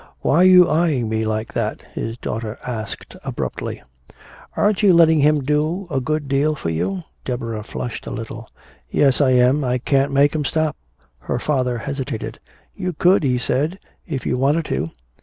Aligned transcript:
"Why 0.21 0.37
are 0.37 0.43
you 0.45 0.67
eyeing 0.67 1.09
me 1.09 1.27
like 1.27 1.53
that?" 1.53 1.83
his 1.93 2.17
daughter 2.17 2.57
asked 2.65 3.15
abruptly. 3.23 3.83
"Aren't 4.57 4.81
you 4.81 4.93
letting 4.93 5.19
him 5.19 5.43
do 5.43 5.85
a 5.91 6.01
good 6.01 6.27
deal 6.27 6.55
for 6.55 6.71
you?" 6.71 7.03
Deborah 7.23 7.61
flushed 7.61 8.07
a 8.07 8.09
little: 8.09 8.49
"Yes, 8.89 9.21
I 9.21 9.29
am. 9.33 9.63
I 9.63 9.77
can't 9.77 10.11
make 10.11 10.33
him 10.33 10.43
stop." 10.43 10.75
Her 11.19 11.37
father 11.37 11.77
hesitated. 11.77 12.39
"You 12.75 12.93
could," 12.93 13.21
he 13.23 13.37
said, 13.37 13.77
"if 14.07 14.25
you 14.25 14.39
wanted 14.39 14.65
to. 14.65 14.87